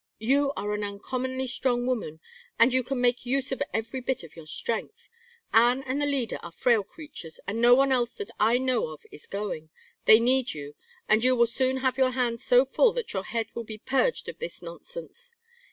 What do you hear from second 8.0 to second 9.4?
that I know of is